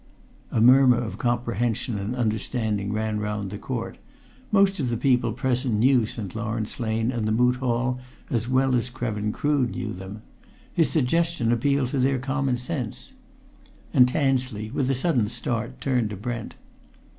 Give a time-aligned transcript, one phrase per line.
[0.49, 3.99] A murmur of comprehension and understanding ran round the court:
[4.51, 6.35] most of the people present knew St.
[6.35, 7.99] Lawrence Lane and the Moot Hall
[8.31, 10.23] as well as Krevin Crood knew them;
[10.73, 13.13] his suggestion appealed to their common sense.
[13.93, 16.55] And Tansley, with a sudden start, turned to Brent.